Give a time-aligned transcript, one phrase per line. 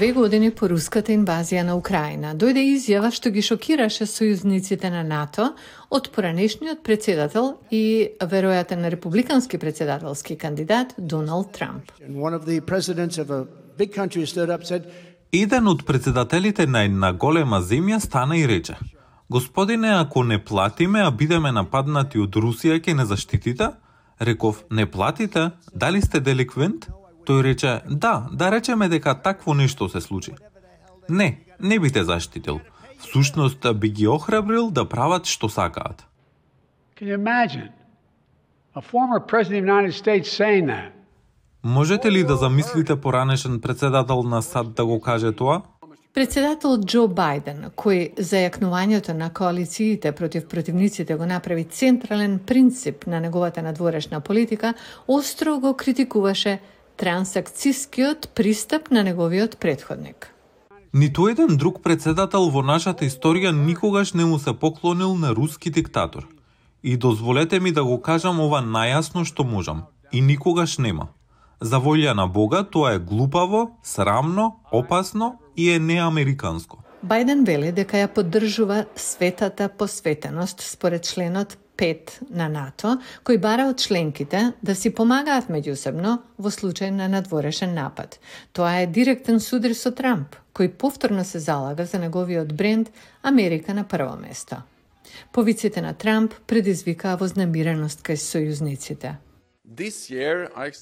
[0.00, 5.50] две години по руската инвазија на Украина, дојде изјава што ги шокираше сојузниците на НАТО
[5.92, 11.92] од поранешниот председател и веројатен републикански председателски кандидат Доналд Трамп.
[15.32, 18.78] Еден од председателите на една голема земја стана и рече
[19.28, 23.68] Господине, ако не платиме, а бидеме нападнати од Русија, ќе не заштитите?
[24.20, 25.50] Реков, не платите?
[25.74, 26.88] Дали сте деликвент?
[27.26, 30.32] Тој рече, да, да речеме дека такво нешто се случи.
[31.08, 32.60] Не, не би те заштитил.
[32.98, 36.06] Всушност би ги охрабрил да прават што сакаат.
[41.64, 45.62] Можете ли да замислите поранешен председател на САД да го каже тоа?
[46.14, 53.62] Председател Џо Бајден, кој зајакнувањето на коалициите против противниците го направи централен принцип на неговата
[53.62, 54.74] надворешна политика,
[55.08, 56.58] остро го критикуваше
[57.00, 60.34] трансакцискиот пристап на неговиот предходник.
[60.94, 66.26] Ниту еден друг председател во нашата историја никогаш не му се поклонил на руски диктатор.
[66.82, 69.82] И дозволете ми да го кажам ова најасно што можам.
[70.12, 71.08] И никогаш нема.
[71.60, 76.84] За волја на Бога тоа е глупаво, срамно, опасно и е неамериканско.
[77.00, 83.80] Бајден вели дека ја поддржува светата посветеност според членот 5 на НАТО, кој бара од
[83.80, 88.18] членките да си помагаат меѓусебно во случај на надворешен напад.
[88.52, 92.92] Тоа е директен судар со Трамп, кој повторно се залага за неговиот бренд
[93.22, 94.60] Америка на прво место.
[95.32, 99.16] Повиците на Трамп предизвикаа вознамиреност кај сојузниците.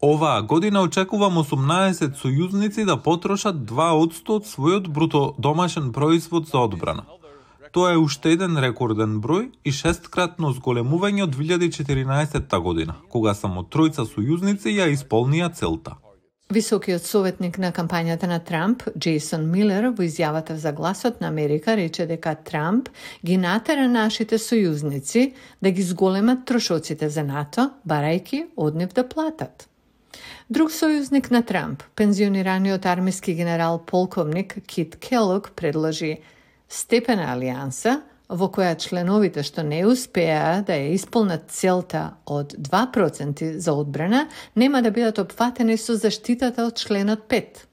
[0.00, 7.04] Оваа година очекувам 18 сојузници да потрошат 2% од својот бруто домашен производ за одбрана.
[7.72, 14.04] Тоа е уште еден рекорден број и шесткратно зголемување од 2014 година, кога само тројца
[14.04, 16.01] сојузници ја исполнија целта.
[16.52, 22.04] Високиот советник на кампањата на Трамп, Джейсон Милер, во изјавата за гласот на Америка рече
[22.04, 22.90] дека Трамп
[23.24, 29.64] ги натера нашите сојузници да ги зголемат трошоците за НАТО, барајки од нив да платат.
[30.50, 36.18] Друг сојузник на Трамп, пензионираниот армиски генерал полковник Кит Келок, предложи
[36.68, 38.02] степена алијанса
[38.32, 44.82] во која членовите што не успеа да ја исполнат целта од 2% за одбрана, нема
[44.82, 47.66] да бидат опфатени со заштитата од членот 5.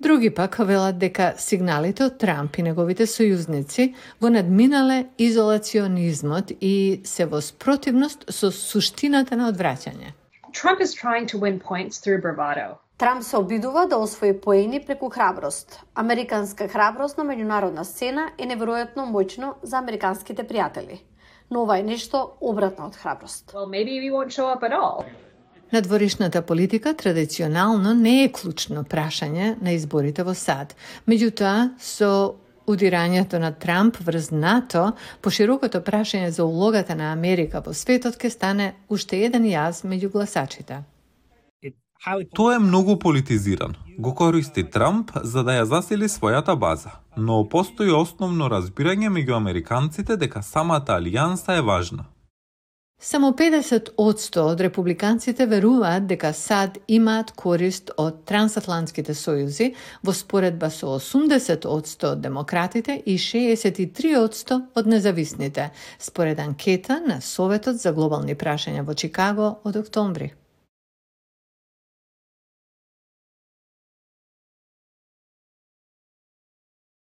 [0.00, 7.24] Други пак велат дека сигналите од Трамп и неговите сојузници го надминале изолационизмот и се
[7.24, 10.12] во спротивност со суштината на одвраќање.
[10.52, 12.85] Trump is trying to win points through bravado.
[12.98, 15.80] Трамп се обидува да освои поени преку храброст.
[15.94, 21.02] Американска храброст на меѓународна сцена е неверојатно моќно за американските пријатели.
[21.50, 23.52] Но ова е нешто обратно од храброст.
[23.52, 25.04] Well, maybe we won't show up at all.
[25.72, 30.74] Надворишната политика традиционално не е клучно прашање на изборите во САД.
[31.06, 32.34] Меѓутоа, со
[32.66, 38.74] удирањето на Трамп врз НАТО, поширокото прашање за улогата на Америка во светот ке стане
[38.88, 40.84] уште еден јаз меѓу гласачите.
[42.34, 43.74] Тоа е многу политизиран.
[43.98, 50.16] Го користи Трамп за да ја засили својата база, но постои основно разбирање меѓу американците
[50.16, 52.04] дека самата алијанса е важна.
[53.00, 60.96] Само 50 од републиканците веруваат дека САД имаат корист од трансатлантските сојузи, во споредба со
[60.96, 64.16] 80 од демократите и 63
[64.74, 70.32] од независните, според анкета на Советот за глобални прашања во Чикаго од октомври.